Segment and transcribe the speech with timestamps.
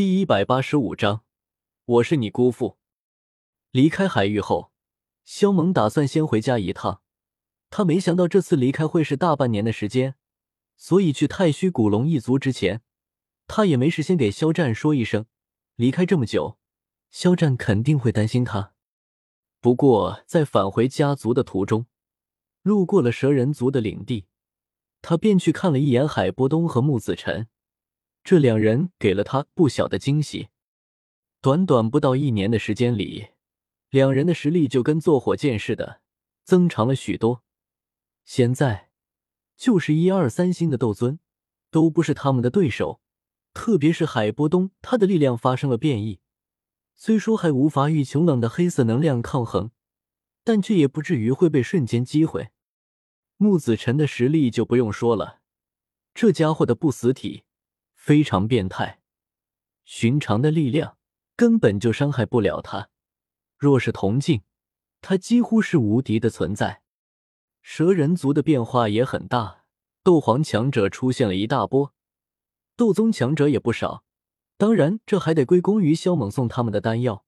[0.00, 1.24] 第一百八十五章，
[1.84, 2.78] 我是你姑父。
[3.70, 4.72] 离开海域后，
[5.26, 7.02] 萧猛打算先回家一趟。
[7.68, 10.14] 他没想到这次离开会是大半年的时间，
[10.78, 12.80] 所以去太虚古龙一族之前，
[13.46, 15.26] 他也没事先给肖战说一声。
[15.76, 16.56] 离开这么久，
[17.10, 18.72] 肖战肯定会担心他。
[19.60, 21.84] 不过在返回家族的途中，
[22.62, 24.24] 路过了蛇人族的领地，
[25.02, 27.48] 他便去看了一眼海波东和木子辰。
[28.30, 30.50] 这两人给了他不小的惊喜。
[31.40, 33.30] 短短不到一年的时间里，
[33.88, 36.00] 两人的实力就跟坐火箭似的
[36.44, 37.42] 增长了许多。
[38.24, 38.90] 现在，
[39.56, 41.18] 就是一二三星的斗尊
[41.72, 43.00] 都不是他们的对手。
[43.52, 46.20] 特别是海波东，他的力量发生了变异，
[46.94, 49.72] 虽说还无法与穷冷的黑色能量抗衡，
[50.44, 52.50] 但却也不至于会被瞬间击毁。
[53.38, 55.40] 木子辰的实力就不用说了，
[56.14, 57.42] 这家伙的不死体。
[58.00, 59.02] 非常变态，
[59.84, 60.96] 寻常的力量
[61.36, 62.88] 根本就伤害不了他。
[63.58, 64.40] 若是同境，
[65.02, 66.80] 他几乎是无敌的存在。
[67.60, 69.64] 蛇人族的变化也很大，
[70.02, 71.92] 斗皇强者出现了一大波，
[72.74, 74.02] 斗宗强者也不少。
[74.56, 77.26] 当然，这还得归功于萧猛送他们的丹药。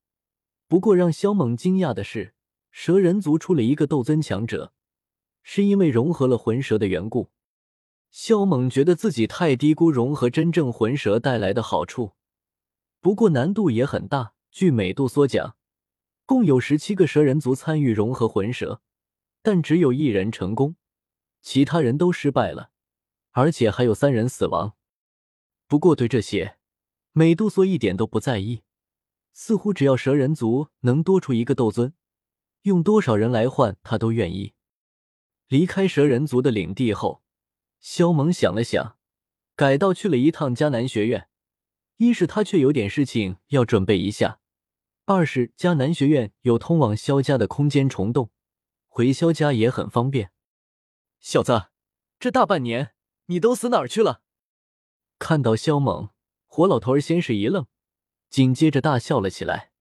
[0.68, 2.34] 不过，让萧猛惊讶的是，
[2.70, 4.72] 蛇人族出了一个斗尊强者，
[5.42, 7.30] 是因为融合了魂蛇的缘故。
[8.12, 12.12] 萧猛觉得自己太低估融合真正魂蛇带来的好处，
[13.00, 14.34] 不过难度也很大。
[14.50, 15.56] 据美杜莎讲，
[16.26, 18.82] 共有十七个蛇人族参与融合魂蛇，
[19.40, 20.76] 但只有一人成功，
[21.40, 22.70] 其他人都失败了，
[23.30, 24.74] 而且还有三人死亡。
[25.66, 26.58] 不过对这些，
[27.12, 28.62] 美杜莎一点都不在意，
[29.32, 31.94] 似乎只要蛇人族能多出一个斗尊，
[32.64, 34.52] 用多少人来换，他都愿意。
[35.48, 37.22] 离开蛇人族的领地后。
[37.82, 38.96] 萧猛想了想，
[39.56, 41.28] 改道去了一趟迦南学院。
[41.96, 44.38] 一是他却有点事情要准备一下，
[45.04, 48.30] 二是迦南学院有通往萧家的空间虫洞，
[48.86, 50.30] 回萧家也很方便。
[51.18, 51.70] 小子，
[52.20, 52.94] 这大半年
[53.26, 54.22] 你都死哪儿去了？
[55.18, 56.10] 看到萧猛，
[56.46, 57.66] 火老头儿先是一愣，
[58.30, 59.72] 紧接着大笑了起来。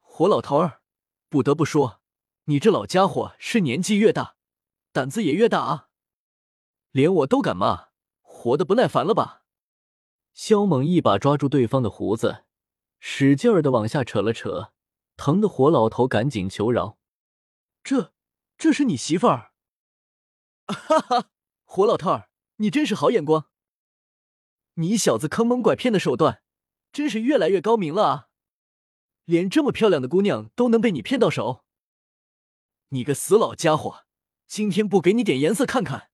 [0.00, 0.80] 火老头儿，
[1.28, 2.00] 不得不说，
[2.44, 4.36] 你这老家伙是年纪越大，
[4.92, 5.85] 胆子也越大啊！
[6.96, 7.88] 连我都敢骂，
[8.22, 9.42] 活的不耐烦了吧？
[10.32, 12.46] 萧猛一把抓住对方的胡子，
[12.98, 14.72] 使劲儿的往下扯了扯，
[15.14, 16.96] 疼的火老头赶紧求饶
[17.84, 18.14] ：“这，
[18.56, 19.52] 这是你媳妇儿？”
[20.72, 21.28] 哈哈，
[21.66, 23.50] 火老头儿，你真是好眼光！
[24.76, 26.40] 你小子坑蒙拐骗的手段，
[26.92, 28.28] 真是越来越高明了啊！
[29.26, 31.62] 连这么漂亮的姑娘都能被你骗到手，
[32.88, 34.06] 你个死老家伙，
[34.46, 36.08] 今天不给你点颜色看看！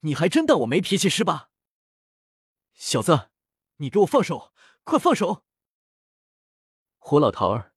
[0.00, 1.50] 你还真当我没脾气是吧，
[2.72, 3.30] 小子，
[3.78, 4.52] 你给我放手，
[4.84, 5.44] 快放手！
[6.98, 7.72] 胡老头儿，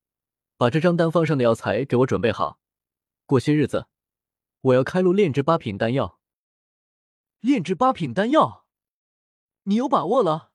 [0.56, 2.59] 把这张单方上的药材给我准备好，
[3.26, 3.88] 过些日子
[4.62, 6.20] 我要开路炼制八品丹药。
[7.40, 8.68] 炼制八品丹药，
[9.64, 10.52] 你有把握了？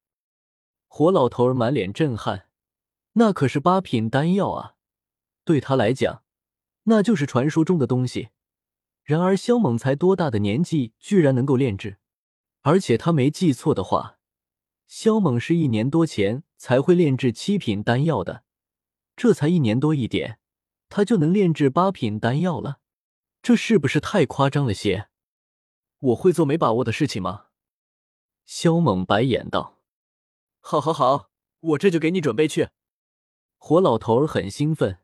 [0.87, 2.48] 火老头儿满脸震撼，
[3.15, 4.77] 那可是八品丹药啊，
[5.44, 6.22] 对他来讲，
[6.84, 8.31] 那就是传说中的东西。
[9.06, 11.99] 然而，萧猛才多大的年纪，居然能够炼制？
[12.62, 14.19] 而且他没记错的话，
[14.89, 18.43] 萧猛是一年多前才会炼制七品丹药的。
[19.15, 20.41] 这才一年多一点，
[20.89, 22.81] 他就能炼制八品丹药了，
[23.41, 25.09] 这是不是太夸张了些？
[26.00, 27.47] 我会做没把握的事情吗？
[28.45, 29.78] 萧猛白眼道
[30.59, 31.31] ：“好，好，好，
[31.61, 32.71] 我这就给你准备去。”
[33.56, 34.99] 火老头儿很兴奋，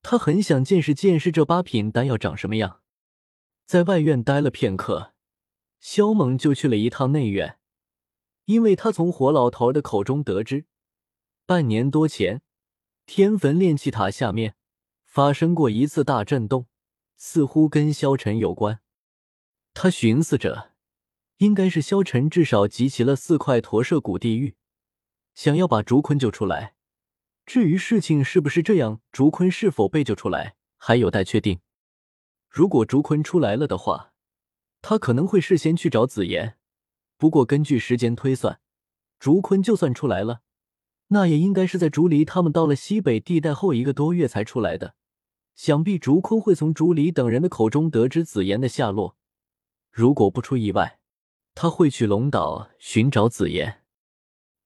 [0.00, 2.81] 他很想见识见识这八品丹药长什么样。
[3.72, 5.14] 在外院待了片刻，
[5.80, 7.58] 萧猛就去了一趟内院，
[8.44, 10.66] 因为他从火老头的口中得知，
[11.46, 12.42] 半年多前，
[13.06, 14.56] 天坟炼气塔下面
[15.06, 16.66] 发生过一次大震动，
[17.16, 18.80] 似乎跟萧晨有关。
[19.72, 20.72] 他寻思着，
[21.38, 24.54] 应该是萧晨至少集齐了四块驼舍古地狱，
[25.32, 26.74] 想要把竹坤救出来。
[27.46, 31.60] 至于事情是不是这样，竹坤是否被救出来，还有待确定。
[32.52, 34.12] 如果竹坤出来了的话，
[34.82, 36.58] 他可能会事先去找紫妍。
[37.16, 38.60] 不过根据时间推算，
[39.18, 40.42] 竹坤就算出来了，
[41.08, 44.96] 那也应该是在竹离他们到了西北地带后一个多月才出来的。
[45.54, 49.16] 想必竹坤会从竹离等人的口中得知紫妍的下落。
[49.90, 50.98] 如果不出意外，
[51.54, 53.80] 他会去龙岛寻找紫妍。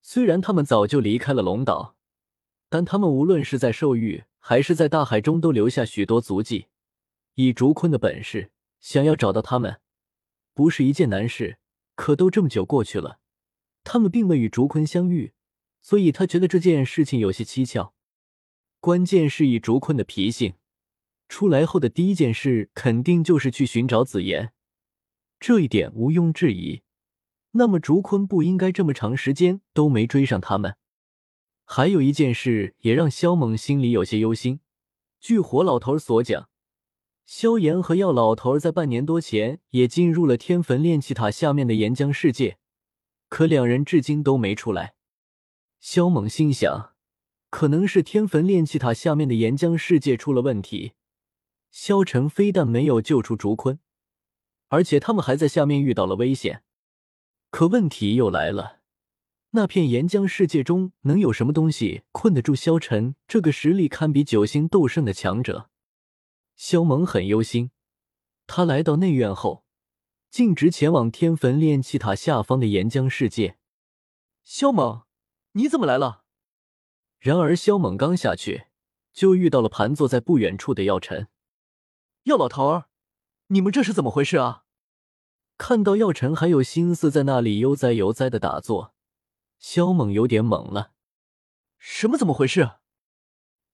[0.02, 1.94] 虽然他们早就离开了龙岛，
[2.68, 6.66] 但他们无论是在兽域还是在大海中，都留下许多足迹。
[7.36, 8.50] 以竹坤的本事，
[8.80, 9.80] 想要找到他们，
[10.54, 11.58] 不是一件难事。
[11.94, 13.20] 可都这么久过去了，
[13.84, 15.34] 他们并未与竹坤相遇，
[15.82, 17.94] 所以他觉得这件事情有些蹊跷。
[18.80, 20.54] 关键是以竹坤的脾性，
[21.28, 24.54] 出来后的第一件事肯定就是去寻找紫妍，
[25.38, 26.82] 这一点毋庸置疑。
[27.52, 30.76] 那么竹坤不应该这么长时间都没追上他们。
[31.66, 34.60] 还有一件事也让萧猛心里有些忧心。
[35.20, 36.48] 据火老头所讲，
[37.26, 42.58] 萧炎和药老头在半年多前也进入了天坟炼气塔下面的岩浆世界，
[43.28, 44.94] 可两人至今都没出来。
[45.80, 46.94] 萧猛心想，
[47.50, 50.92] 可能是天坟炼气塔下面的岩浆世界出了问题。
[51.72, 53.80] 萧晨非但没有救出竹坤，
[54.68, 56.62] 而且他们还在下面遇到了危险。
[57.50, 58.78] 可问题又来了。
[59.50, 65.70] 那片岩浆世界中能有什么东西困得住萧晨这个实力堪比九星斗圣的强者？
[66.56, 67.70] 萧猛很忧心。
[68.46, 69.64] 他来到内院后，
[70.30, 73.58] 径直前往天坟炼气塔下方的岩浆世界。
[74.42, 75.02] 萧猛，
[75.52, 76.24] 你怎么来了？
[77.18, 78.66] 然而萧猛刚下去，
[79.12, 81.28] 就遇到了盘坐在不远处的药尘。
[82.24, 82.88] 药老头儿，
[83.48, 84.64] 你们这是怎么回事啊？
[85.58, 88.94] 看到药尘还有心思在那里悠哉悠哉的打坐。
[89.58, 90.92] 萧猛有点懵了，
[91.78, 92.72] 什么怎么回事？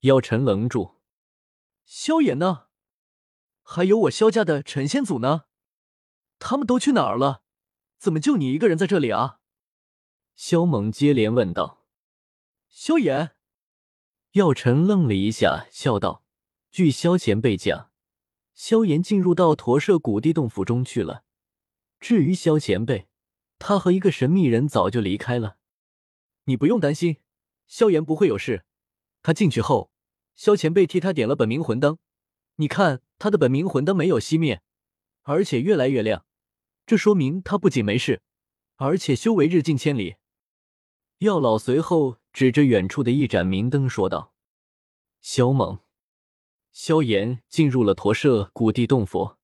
[0.01, 1.01] 药尘愣住。
[1.85, 2.67] 萧炎呢？
[3.63, 5.45] 还有我萧家的陈先祖呢？
[6.39, 7.43] 他们都去哪儿了？
[7.99, 9.39] 怎么就你一个人在这里啊？
[10.35, 11.87] 萧猛接连问道。
[12.69, 13.37] 萧炎，
[14.33, 16.25] 药尘愣了一下，笑道
[16.73, 17.91] ：“据萧前辈讲，
[18.55, 21.25] 萧炎进入到驼舍古地洞府中去了。
[22.01, 23.09] 至于萧前辈，
[23.59, 25.59] 他和一个神秘人早就离开了。”
[26.45, 27.19] 你不用担心，
[27.67, 28.65] 萧炎不会有事。
[29.23, 29.93] 他进去后，
[30.35, 31.99] 萧前辈替他点了本命魂灯，
[32.57, 34.63] 你看他的本命魂灯没有熄灭，
[35.23, 36.27] 而且越来越亮，
[36.87, 38.23] 这说明他不仅没事，
[38.77, 40.17] 而且修为日进千里。
[41.19, 44.35] 药老随后指着远处的一盏明灯说道
[45.23, 45.79] ：“萧猛，
[46.73, 49.37] 萧炎进入了驼舍古地洞府，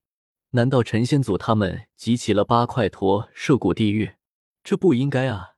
[0.51, 4.17] 难道陈先祖他们集齐了八块驼舍古地狱？
[4.63, 5.55] 这不应该啊！”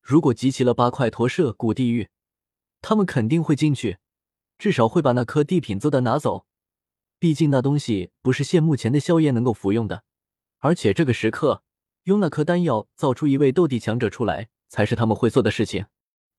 [0.00, 2.08] 如果集齐了八块驼舍古地狱，
[2.80, 3.98] 他们肯定会进去，
[4.56, 6.46] 至少会把那颗地品奏丹拿走。
[7.18, 10.04] 毕竟那东西不是现目前的萧炎能够服用的，
[10.58, 11.62] 而且这个时刻
[12.04, 15.86] 用那颗丹药造出一位斗帝强者出来，才是他们会做的事情。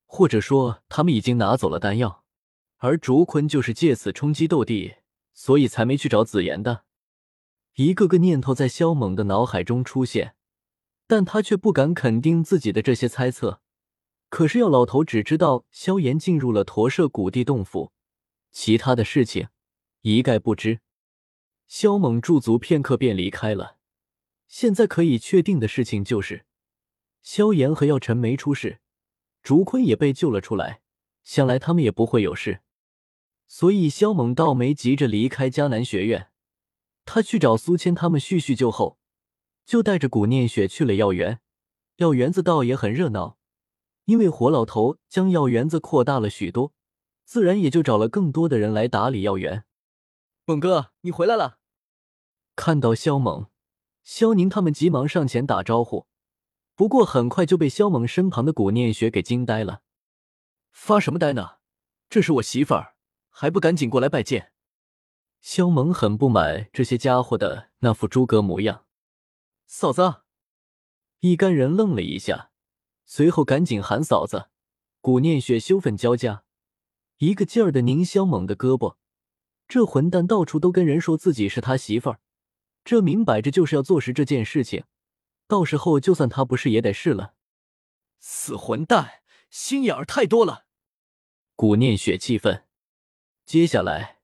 [0.05, 2.23] 或者说，他们已经拿走了丹药，
[2.77, 4.95] 而竹坤就是借此冲击斗帝，
[5.33, 6.85] 所以才没去找紫妍的。
[7.75, 10.35] 一个个念头在萧猛的脑海中出现。
[11.11, 13.61] 但他却不敢肯定自己的这些猜测。
[14.29, 17.91] 可是药老头只知道萧炎进入了驼舍古地洞府，
[18.51, 19.47] 其他的事情
[20.01, 20.79] 一概不知。
[21.67, 23.77] 萧猛驻足片刻便离开了。
[24.47, 26.45] 现在可以确定的事情就是，
[27.21, 28.79] 萧炎和药尘没出事，
[29.43, 30.81] 竹坤也被救了出来，
[31.23, 32.61] 想来他们也不会有事。
[33.47, 36.29] 所以萧猛倒没急着离开迦南学院，
[37.05, 38.97] 他去找苏谦他们叙叙旧后。
[39.65, 41.41] 就带着古念雪去了药园，
[41.97, 43.37] 药园子倒也很热闹，
[44.05, 46.73] 因为火老头将药园子扩大了许多，
[47.23, 49.65] 自然也就找了更多的人来打理药园。
[50.49, 51.59] 猛哥，你回来了！
[52.55, 53.51] 看到萧猛，
[54.01, 56.07] 萧宁他们急忙上前打招呼，
[56.73, 59.83] 不过很快就被萧猛身旁的古念雪给惊呆了。
[60.71, 61.57] 发什么呆呢？
[62.09, 62.95] 这是我媳妇儿，
[63.29, 64.51] 还不赶紧过来拜见！
[65.39, 68.85] 萧猛很不满这些家伙的那副诸葛模样。
[69.68, 70.23] 嫂子，
[71.19, 72.49] 一干人愣了一下，
[73.06, 74.49] 随后赶紧喊嫂子。
[74.99, 76.44] 古念雪羞愤交加，
[77.19, 78.95] 一个劲儿的拧萧猛的胳膊。
[79.69, 82.19] 这混蛋到处都跟人说自己是他媳妇儿，
[82.83, 84.83] 这明摆着就是要坐实这件事情。
[85.47, 87.35] 到时候就算他不是，也得是了。
[88.19, 89.21] 死混蛋，
[89.52, 90.66] 心眼儿太多了！
[91.56, 92.66] 古念雪气愤。
[93.45, 94.19] 接下来，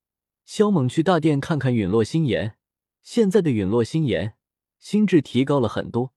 [0.45, 2.57] 萧猛去大殿看看陨落心炎。
[3.03, 4.35] 现在的陨落心炎。
[4.79, 6.13] 心智提高了很多，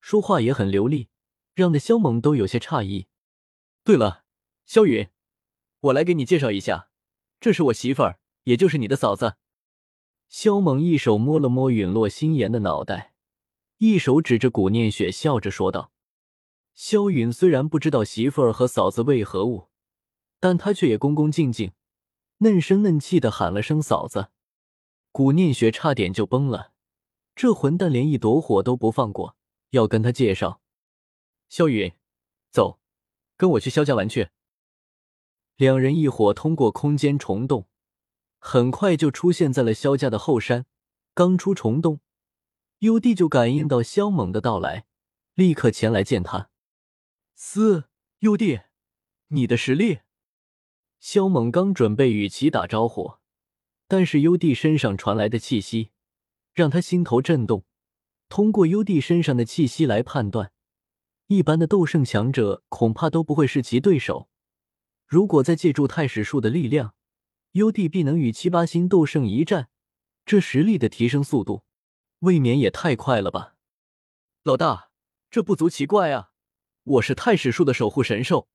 [0.00, 1.08] 说话也很流利，
[1.54, 3.06] 让的萧猛都有些诧异。
[3.82, 4.24] 对了，
[4.64, 5.08] 萧云，
[5.80, 6.90] 我来给你介绍一下，
[7.40, 9.36] 这是我媳妇儿，也就是你的嫂子。
[10.28, 13.12] 萧猛一手摸了摸陨落心炎的脑袋，
[13.78, 15.92] 一手指着古念雪，笑着说道
[16.74, 19.68] ：“萧云虽然不知道媳妇儿和嫂子为何物，
[20.40, 21.72] 但他却也恭恭敬敬、
[22.38, 24.28] 嫩声嫩气的喊了声嫂子。”
[25.10, 26.72] 古念雪差点就崩了。
[27.34, 29.36] 这混蛋连一朵火都不放过，
[29.70, 30.60] 要跟他介绍。
[31.48, 31.92] 萧云，
[32.50, 32.78] 走，
[33.36, 34.28] 跟我去萧家玩去。
[35.56, 37.66] 两人一伙通过空间虫洞，
[38.48, 40.66] 很快就出现在了萧家的后山。
[41.14, 41.98] 刚出虫洞，
[42.78, 44.86] 幽帝就感应到萧猛的到来，
[45.34, 46.48] 立刻前来见他。
[47.34, 47.86] 嘶，
[48.20, 48.60] 幽帝，
[49.28, 49.98] 你的实力。
[51.00, 53.14] 萧猛刚准备与其打招呼，
[53.88, 55.90] 但是幽帝身上传来的气息
[56.54, 57.64] 让他心头震动。
[58.28, 60.52] 通过幽帝身上的气息来判断，
[61.26, 64.28] 一般的斗圣强者恐怕都不会是其对手。
[65.04, 66.94] 如果再借助太史术的力量，
[67.56, 69.70] 幽帝必能与七八星斗圣一战，
[70.26, 71.64] 这实力的提升速度
[72.18, 73.54] 未免也太快了吧！
[74.42, 74.90] 老大，
[75.30, 76.32] 这不足奇怪啊！
[76.82, 78.50] 我是太史术的守护神兽。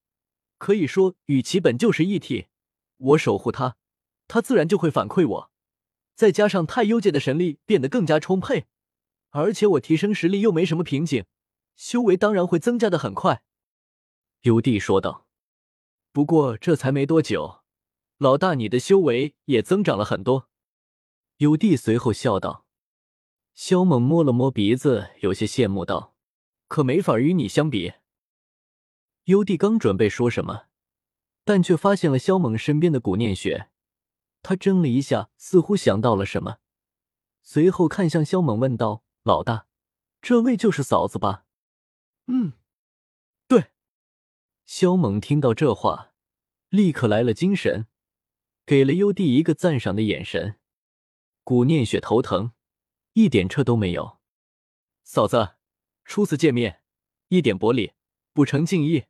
[0.59, 2.49] 可以说与其本就是一体，
[2.97, 3.75] 我守护他，
[4.27, 5.51] 他自然就会反馈我。
[6.13, 8.67] 再加上太幽界的神力变得更加充沛，
[9.31, 11.25] 而且我提升实力又没什么瓶颈，
[11.75, 13.41] 修为当然会增加的很快。
[14.41, 15.25] 幽帝说道。
[16.11, 17.60] 不过这才没多久，
[18.21, 20.47] 老大你的修为也增长了很多。
[21.37, 22.67] 有帝随后笑道。
[23.55, 26.13] 萧猛摸了摸鼻子，有些羡慕道
[26.69, 27.93] ：“可没法与你相比。”
[29.25, 30.65] 幽帝刚准备说什么，
[31.43, 33.71] 但却发现了萧猛身边的古念雪。
[34.43, 36.57] 他怔了一下，似乎想到了什么，
[37.41, 39.65] 随后看向萧猛问道：“老大，
[40.21, 41.45] 这位就是嫂子吧
[42.29, 42.53] ？”“嗯，
[43.47, 43.71] 对。”
[44.67, 46.13] 萧猛听到这话，
[46.69, 47.87] 立刻来了精神，
[48.71, 50.55] 给了幽帝一个赞赏的眼神。
[51.43, 52.53] 古念雪头疼，
[53.11, 54.19] 一点撤都没有。
[55.03, 55.55] 嫂子，
[56.05, 56.81] 初次见面，
[57.27, 57.91] 一点薄礼，
[58.31, 59.07] 不成敬意。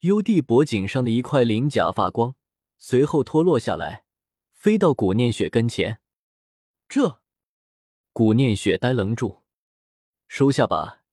[0.00, 2.34] 幽帝脖颈上的一块鳞甲发光，
[2.76, 4.04] 随后脱落下来，
[4.50, 6.00] 飞到古念雪跟前。
[6.88, 7.20] 这，
[8.12, 9.42] 古念雪呆愣住，
[10.26, 11.04] 收下吧，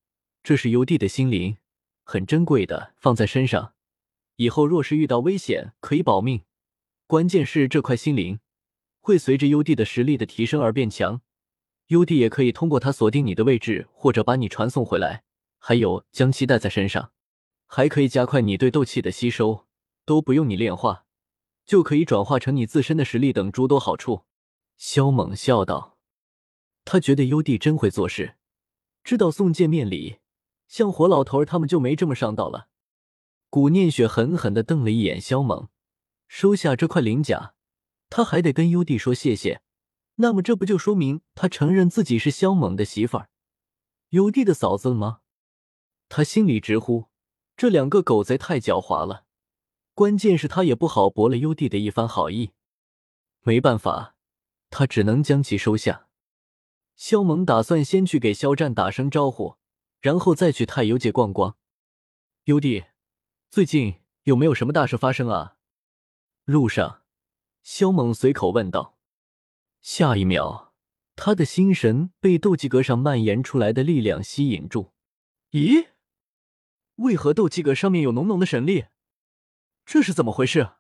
[0.42, 1.58] 这是幽帝的心灵，
[2.04, 3.76] 很珍贵的，放在身上，
[4.38, 6.44] 以后若是遇到危险可以保命。
[7.14, 8.40] 关键是这块心灵
[9.00, 11.22] 会随着幽帝的实力的提升而变强，
[11.90, 15.24] 幽帝也可以通过它锁定你的位置，或者把你传送回来，
[15.60, 17.12] 还有将其带在身上。
[17.68, 19.68] 还可以加快你对斗气的吸收，
[20.06, 21.06] 都不用你炼化，
[21.68, 24.24] 就可以转化成你自身的实力等诸多好处。
[24.76, 26.00] 萧猛笑道
[26.84, 28.38] ：“他觉得幽帝真会做事，
[29.04, 30.18] 知道送见面礼，
[30.68, 32.70] 像火老头儿他们就没这么上道了。”
[33.52, 35.68] 古念雪狠狠的瞪了一眼萧猛，
[36.36, 37.54] 收下这块鳞甲，
[38.10, 39.62] 他还得跟优帝说谢谢。
[40.16, 43.30] 那么这不就说明他承认自己是萧猛的媳妇儿，
[44.10, 45.20] 幽帝的嫂子了吗？
[46.10, 47.08] 他心里直呼。
[47.56, 49.26] 这两个狗贼太狡猾了，
[49.94, 52.54] 关键是他也不好驳了优帝的一番好意，
[53.42, 54.16] 没办法，
[54.72, 56.08] 他只能将其收下。
[56.96, 59.58] 萧猛打算先去给肖战打声招呼，
[60.02, 61.58] 然后再去太幽界逛逛。
[62.46, 62.86] 优帝，
[63.52, 65.53] 最近有没有什么大事发生啊？
[66.46, 67.04] 路上，
[67.62, 68.98] 萧猛随口问道。
[69.80, 70.74] 下一秒，
[71.16, 74.92] 他的心神被斗技阁上蔓延出来的力量吸引住。
[75.52, 75.92] 咦？
[76.96, 78.88] 为何斗气阁上面有浓浓的神力？
[79.86, 80.74] 这是怎么回事？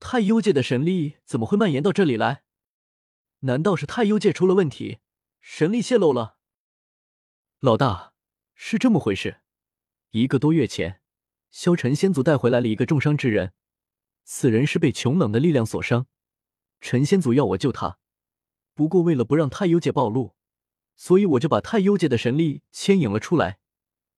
[0.00, 2.44] 太幽界的神力怎么会蔓延到这里来？
[3.40, 5.00] 难道是太幽界出了问题，
[5.42, 6.38] 神力泄露了？
[7.60, 8.14] 老大，
[8.54, 9.42] 是这么回事。
[10.12, 11.02] 一个多月前，
[11.50, 13.52] 萧晨先祖带回来了一个重伤之人，
[14.24, 16.06] 此人是被穷冷的力量所伤。
[16.80, 17.98] 陈先祖要我救他，
[18.74, 20.34] 不过为了不让太幽界暴露，
[20.96, 23.60] 所以我就把太幽界的神力牵引了出来。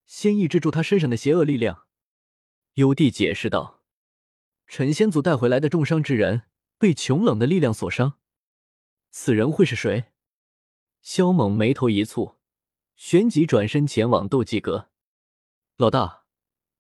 [0.06, 1.87] 先抑制住他身上的邪恶力量，
[2.75, 3.82] 幽帝解释道
[4.66, 6.42] ：“陈先祖带回来的重伤之人
[6.78, 8.18] 被穷冷的力量所伤，
[9.11, 10.06] 此人会是谁？”
[11.00, 12.37] 萧猛眉头一蹙，
[12.96, 14.90] 旋即转身前往斗技阁。
[15.76, 16.25] 老大，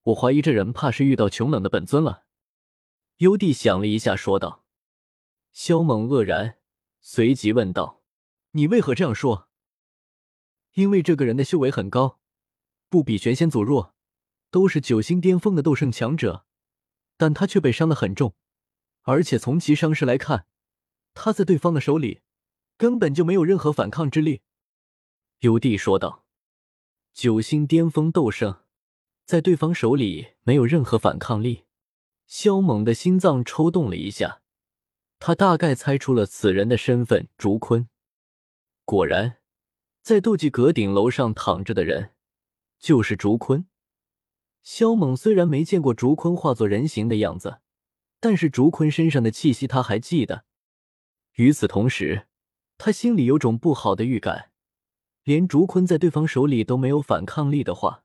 [0.02, 2.23] 我怀疑这人怕是遇到穷冷的本尊了。
[3.18, 4.64] 幽帝想了一下，说道。
[5.52, 6.58] 萧猛愕然，
[7.00, 8.02] 随即问道
[8.52, 9.48] ：“你为何这样说？”
[10.74, 12.18] 因为这个人的修为很高。
[12.88, 13.94] 不比玄仙祖弱，
[14.50, 16.44] 都是九星巅峰的斗圣强者，
[17.16, 18.34] 但他却被伤得很重，
[19.02, 20.46] 而且从其伤势来看，
[21.12, 22.22] 他在对方的手里
[22.76, 24.42] 根本就没有任何反抗之力。
[25.40, 26.24] 幽帝说道
[27.14, 28.62] ：“九星巅峰斗圣，
[29.24, 31.63] 在对方手里没有任何反抗力。”
[32.26, 34.42] 萧猛的心脏抽动了一下，
[35.18, 37.88] 他大概猜出了此人的身份——竹坤。
[38.84, 39.38] 果然，
[40.02, 42.12] 在斗技阁顶楼上躺着的人。
[42.78, 43.66] 就是竹坤。
[44.62, 47.60] 萧猛虽然没见过竹坤化作人形的样子，
[48.20, 50.44] 但是竹坤身上的气息他还记得。
[51.36, 52.26] 与此同时，
[52.76, 54.50] 他心里有种不好的预感：
[55.22, 58.04] 连竹坤在对方手里都没有反抗力的话，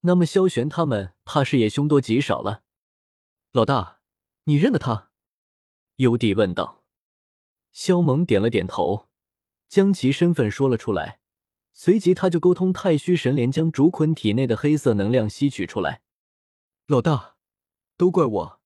[0.00, 2.63] 那么萧玄他们怕是也凶多吉少了。
[3.54, 4.00] 老大，
[4.46, 5.12] 你认得他？
[5.98, 6.82] 幽帝问道。
[7.70, 9.08] 萧猛点了点头，
[9.68, 11.20] 将其身份说了出来。
[11.72, 16.02] 随即，他就沟通太虚神莲，将竹坤体内的黑色能量吸取出来。
[16.88, 17.36] 老大，
[17.96, 18.60] 都怪我！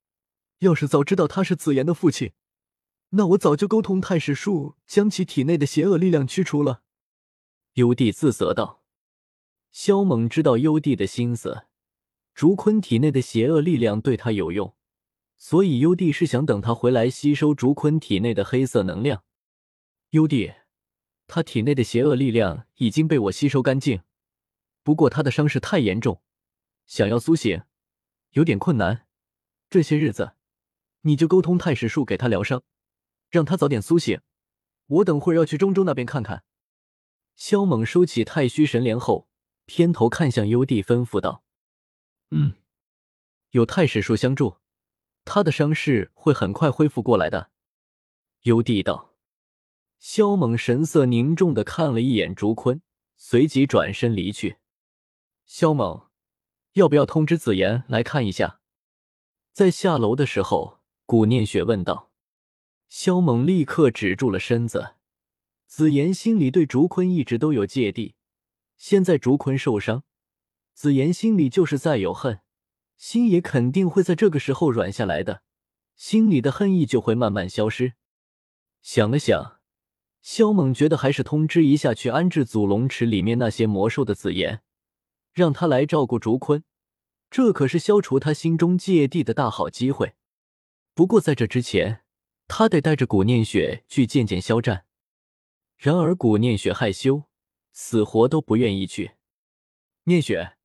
[0.60, 2.32] 要是早知道他是紫妍的父亲，
[3.10, 6.82] 那我早就沟通太史术，将其体内的邪恶力量驱除了。
[7.74, 8.82] 幽帝自责道。
[9.70, 11.66] 萧猛知道幽帝的心思，
[12.32, 14.74] 竹坤体内的邪恶力量对他有用，
[15.38, 19.24] 所以幽帝是想等他回来吸收竹坤体内的黑色能量。
[20.10, 20.52] 幽帝，
[21.26, 24.02] 他体内的邪恶力量已经被我吸收干净，
[24.82, 26.20] 不过他的伤势太严重，
[26.86, 27.62] 想要苏醒
[28.32, 29.06] 有点困难。
[29.70, 30.32] 这些日子，
[31.02, 32.62] 你就沟通太史术给他疗伤，
[33.30, 34.20] 让他早点苏醒。
[34.86, 36.44] 我等会儿要去中州那边看看。
[37.36, 39.28] 萧猛收起太虚神莲后。
[39.70, 41.44] 偏头看向幽帝，吩咐道
[42.32, 42.54] ：“嗯，
[43.50, 44.56] 有太史术相助，
[45.28, 47.50] 他的伤势会很快恢复过来的。”
[48.44, 49.14] 幽帝道。
[49.98, 52.80] 萧猛神色凝重的看了一眼竹坤，
[53.16, 54.56] 随即转身离去。
[55.44, 56.08] 萧猛，
[56.74, 58.60] 要不要通知紫妍来看一下？
[59.52, 62.12] 在下楼的时候，古念雪问道。
[62.88, 64.94] 萧猛立刻止住了身子。
[65.66, 68.14] 紫妍心里对竹坤一直都有芥蒂。
[68.76, 70.04] 现在竹坤受伤，
[70.72, 72.40] 紫妍心里就是再有恨，
[72.98, 75.42] 心也肯定会在这个时候软下来的，
[75.96, 77.94] 心里的恨意就会慢慢消失。
[78.82, 79.60] 想了想，
[80.20, 84.60] 萧猛觉得还是通知一下去安置祖龙池里面那些魔兽的紫妍，
[85.32, 86.62] 让他来照顾竹坤，
[87.30, 90.16] 这可是消除他心中芥蒂的大好机会。
[90.92, 92.02] 不过在这之前，
[92.46, 94.84] 他得带着古念雪去见见肖战。
[95.78, 97.24] 然而古念雪害羞。
[97.80, 99.12] 死活都不愿意去。
[100.06, 100.56] 念雪，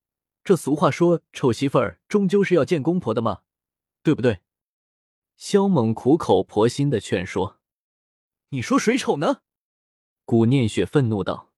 [0.44, 3.40] 这俗话说，丑媳妇儿终究是要见公婆的嘛，
[4.02, 4.42] 对不对？
[5.36, 7.58] 萧猛苦口婆心的劝说。
[8.50, 9.40] 你说谁丑呢？
[10.26, 11.52] 古念雪愤怒道。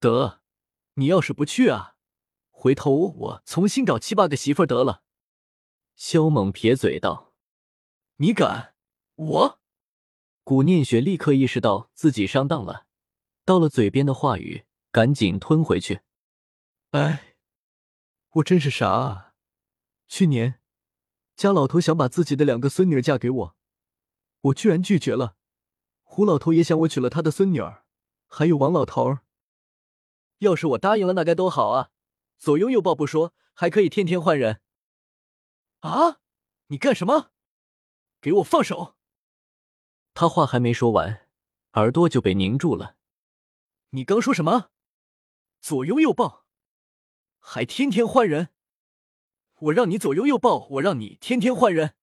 [0.00, 0.40] 得，
[0.94, 1.96] 你要是不去啊，
[2.50, 5.02] 回头我重新找七八个媳妇儿得了。
[5.94, 7.34] 萧猛撇嘴道。
[8.16, 8.74] 你敢？
[9.14, 9.60] 我？
[10.42, 12.86] 古念雪立刻意识到自己上当了，
[13.44, 14.64] 到了嘴边的话语。
[14.90, 16.00] 赶紧吞回去！
[16.92, 17.27] 哎，
[18.32, 19.34] 我真是傻啊！
[20.06, 20.60] 去年
[21.34, 23.56] 家老头想把自己的两个孙女儿嫁给我，
[24.40, 25.36] 我居然拒绝了。
[26.02, 27.84] 胡老头也想我娶了他的孙女儿，
[28.26, 29.18] 还有王老头。
[30.38, 31.90] 要是我答应了，那该多好啊！
[32.38, 34.60] 左拥右抱不说，还可以天天换人。
[35.80, 36.20] 啊！
[36.68, 37.30] 你干什么？
[38.20, 38.96] 给我放手！
[40.12, 41.28] 他话还没说完，
[41.72, 42.96] 耳朵就被拧住了。
[43.90, 44.70] 你刚说什么？
[45.60, 46.46] 左拥右抱，
[47.50, 48.50] 还天天换人。
[49.60, 51.94] 我让你左拥右抱，我让你天天换人。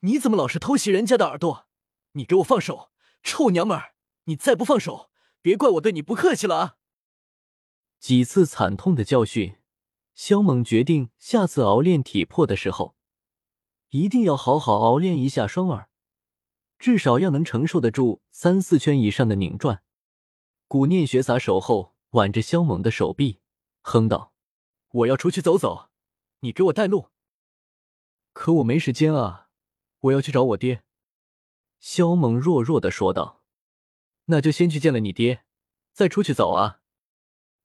[0.00, 1.68] 你怎么老是偷袭人家的耳朵？
[2.14, 2.90] 你给我放手，
[3.22, 3.94] 臭娘们儿！
[4.24, 6.76] 你再不放手，别怪我对你不客气了啊！
[8.00, 9.58] 几次惨痛的教训，
[10.12, 12.96] 肖猛决定下次熬炼体魄的时候，
[13.90, 15.88] 一定要好好熬炼一下双耳，
[16.80, 19.84] 至少要能承受得住三四圈以上的拧转。
[20.66, 21.94] 古念雪撒手后。
[22.10, 23.40] 挽着肖猛的手臂，
[23.88, 24.32] 哼道
[24.90, 25.90] ：“我要出去走走，
[26.40, 27.10] 你给我带路。”
[28.34, 29.48] 可我没时间啊，
[30.00, 30.82] 我要去找我爹。”
[31.78, 33.44] 萧猛弱弱的说道。
[34.26, 35.44] “那就先去见了你爹，
[35.92, 36.80] 再出去走啊。”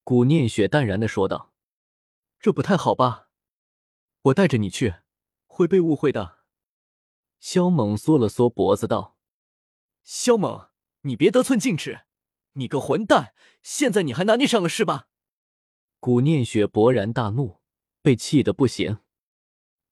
[0.05, 1.55] 古念雪淡然的说道。
[2.39, 3.29] “这不太好吧？
[4.21, 4.97] 我带着你去，
[5.47, 6.37] 会被误会的。”
[7.41, 9.17] 萧猛缩了缩脖子道。
[10.05, 10.69] “萧猛，
[11.01, 12.01] 你别得寸进尺。”
[12.53, 13.33] 你个混蛋！
[13.63, 15.07] 现在你还拿捏上了是吧？
[16.01, 17.59] 古念雪勃然大怒，
[18.01, 19.01] 被气得不行。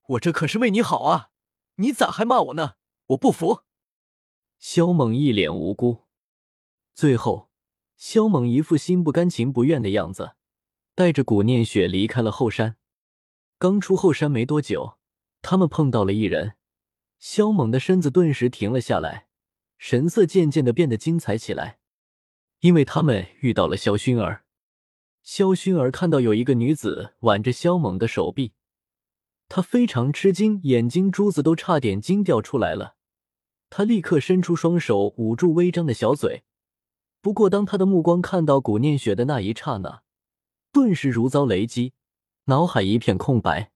[0.08, 1.30] 我这可是为你好啊！
[1.76, 2.74] 你咋还骂我呢？
[3.10, 3.60] 我不服！
[4.58, 6.08] 萧猛一脸无辜。
[6.94, 7.48] 最后，
[7.96, 10.32] 萧猛一副心不甘情不愿的样子，
[10.96, 12.76] 带着古念雪离开了后山。
[13.56, 14.98] 刚出后山没多久，
[15.40, 16.56] 他们碰到了一人。
[17.20, 19.28] 萧猛的身子顿时停了下来，
[19.78, 21.78] 神色渐渐的变得精彩起来。
[22.58, 24.44] 因为他们遇到了萧薰儿，
[25.22, 28.52] 萧薰儿看到有一个女子挽着萧猛的手臂，
[29.48, 32.96] 她非常吃惊，眼睛珠子都差点惊掉出来了。
[33.68, 36.42] 她立刻伸出双手捂住微张的小嘴。
[37.20, 40.02] 不过，当他的目光看到古念雪的那一刹那，
[40.72, 41.92] 顿时如遭雷击，
[42.44, 43.70] 脑海一片空白。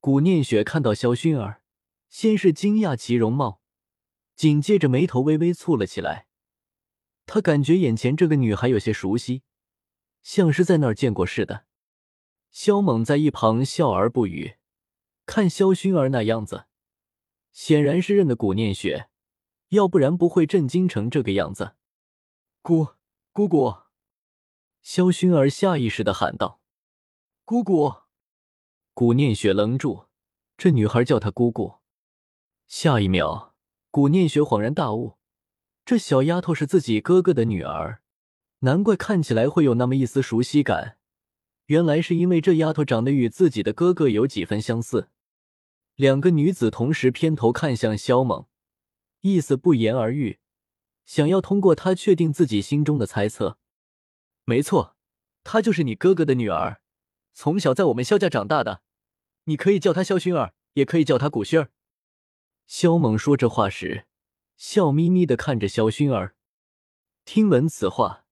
[0.00, 1.62] 古念雪看到萧薰儿，
[2.10, 3.62] 先是惊讶其容貌，
[4.36, 6.26] 紧接着眉头微微蹙了起来。
[7.24, 9.42] 他感觉眼前这个女孩有些熟悉，
[10.22, 11.64] 像是在那儿见过似的。
[12.50, 14.56] 萧猛在一旁笑而不语，
[15.26, 16.66] 看萧薰儿那样子，
[17.52, 19.08] 显然是认得古念雪，
[19.68, 21.74] 要不然不会震惊成这个样子。
[22.62, 22.88] 姑
[23.32, 23.74] 姑姑，
[24.82, 26.60] 萧薰儿下意识的喊道
[27.44, 27.94] ：“姑姑。”
[28.94, 30.06] 古念雪愣住，
[30.56, 31.76] 这女孩叫她姑姑。
[32.66, 33.54] 下一秒，
[33.90, 35.18] 古念雪恍然大悟，
[35.84, 38.02] 这小丫头是自己哥哥的女儿，
[38.60, 40.98] 难怪看起来会有那么一丝熟悉感。
[41.66, 45.10] 原来是因为这丫头长得与自己的哥哥有几分相似。
[45.96, 48.46] 两个女子同时偏头看向萧猛，
[49.20, 50.38] 意思不言而喻，
[51.04, 53.58] 想要通过他确定自己心中的猜测。
[54.44, 54.96] 没错，
[55.44, 56.80] 她就是你哥哥的女儿，
[57.34, 58.82] 从小在我们萧家长大的。
[59.44, 61.70] 你可以叫她萧薰儿，也可以叫她古薰儿。
[62.66, 64.06] 萧猛说这话时，
[64.56, 66.34] 笑眯眯的看着萧薰儿。
[67.24, 68.24] 听闻此话，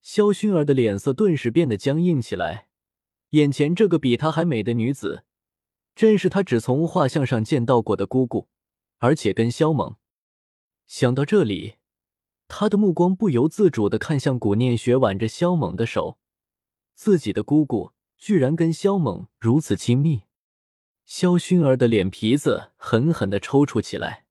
[0.00, 2.68] 萧薰儿的脸色顿时变得僵硬起来。
[3.30, 5.24] 眼前这个比她还美的女子。
[5.94, 8.48] 正是他只从画像上见到过的姑姑，
[8.98, 9.96] 而且跟萧猛。
[10.86, 11.78] 想到这里，
[12.46, 16.20] 他的目光不由自主的看向古念雪挽着萧猛的手，
[16.94, 20.22] 自己的姑姑居然跟萧猛如此亲密。
[21.04, 24.26] 萧薰儿的脸皮子狠狠的抽搐起来，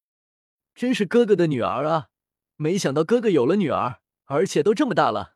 [0.73, 2.07] 真是哥哥的女儿啊！
[2.55, 5.35] 没想到哥哥有了女儿，而且都这么大了。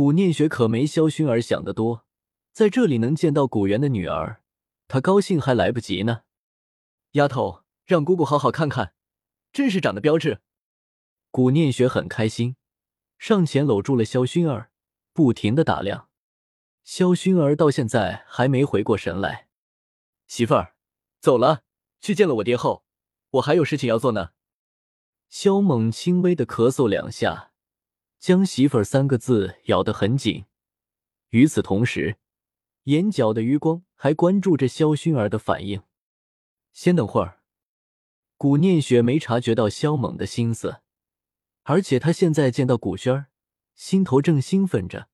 [0.00, 2.06] 古念雪可没萧薰儿想的多，
[2.52, 4.42] 在这里能见到古元的女儿。
[4.88, 6.22] 她高兴还来不及呢，
[7.10, 8.94] 丫头，让姑姑好好看看，
[9.52, 10.40] 真是长得标致。
[11.30, 12.56] 古念雪很开心，
[13.18, 14.70] 上前搂住了萧薰儿，
[15.12, 16.08] 不停的打量。
[16.82, 19.48] 萧薰儿到现在还没回过神来。
[20.26, 20.76] 媳妇儿，
[21.20, 21.60] 走了，
[22.00, 22.86] 去见了我爹后，
[23.32, 24.30] 我还有事情要做呢。
[25.28, 27.49] 萧猛轻微的咳嗽两下，
[28.20, 30.44] 将“媳妇儿”三个字咬得很紧。
[31.30, 32.18] 与此同时。
[32.84, 35.82] 眼角的余光还关注着萧薰儿的反应。
[36.72, 37.42] 先等会儿，
[38.38, 40.80] 古念雪没察觉到萧猛的心思，
[41.64, 43.26] 而且他现在见到古轩儿，
[43.74, 45.08] 心头正兴奋着，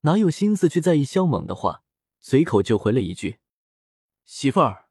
[0.00, 1.84] 哪有心思去在意萧猛的话？
[2.18, 3.38] 随口就回了一句
[4.26, 4.88] ：“媳妇儿。”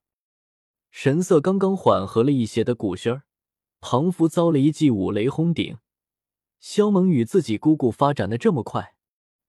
[0.90, 3.24] 神色刚刚缓和了一些的古轩儿，
[3.82, 5.78] 仿佛遭了一记五雷轰顶。
[6.62, 8.96] 萧猛与自己姑姑发展的这么快，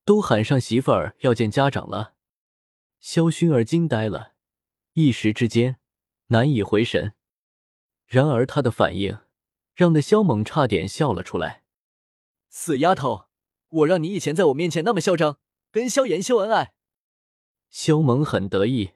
[0.03, 2.15] 都喊上媳妇儿要见家长了。
[3.01, 4.33] 萧薰儿惊呆了，
[4.95, 5.79] 一时之间
[6.29, 7.13] 难以回神。
[8.07, 9.19] 然而他的反应
[9.75, 11.65] 让那萧猛差点笑了出来。
[12.49, 13.27] 死丫头，
[13.69, 15.39] 我让你以前在我面前那么嚣张，
[15.71, 16.73] 跟萧炎秀恩爱。
[17.69, 18.93] 萧猛很得意。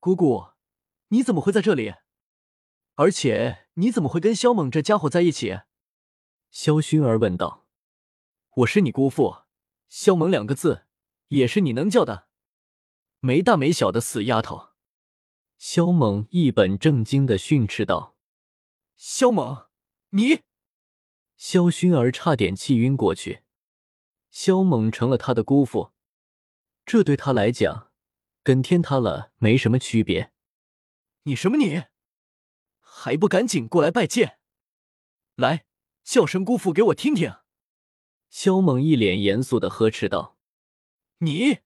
[0.00, 0.48] 姑姑，
[1.08, 1.94] 你怎么会在这里？
[2.94, 5.60] 而且你怎么会跟萧猛这家伙在一起？
[6.50, 7.66] 萧薰儿问道。
[8.56, 9.42] 我是你姑父，
[9.88, 10.86] 萧猛两个字
[11.28, 12.28] 也是你能叫的。
[13.20, 14.70] 没大没小的死丫头！
[15.56, 18.16] 萧猛一本正经的训斥道
[18.96, 19.68] ：“萧猛，
[20.10, 20.42] 你！”
[21.36, 23.42] 萧薰儿差点气晕过去。
[24.30, 25.92] 萧猛成了他的姑父，
[26.84, 27.92] 这对他来讲
[28.42, 30.32] 跟天塌了没什么区别。
[31.24, 31.84] 你什么你？
[32.80, 34.38] 还不赶紧过来拜见！
[35.34, 35.66] 来，
[36.10, 37.34] 叫声姑父给我听听！
[38.30, 40.38] 萧猛一脸严肃的呵斥道
[41.20, 41.58] ：“你！”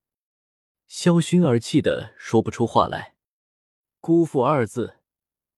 [0.88, 3.14] 萧薰儿气得说不出话来
[4.02, 4.96] ，“姑父”二字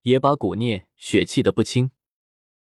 [0.02, 1.92] 也把古念雪气得不轻。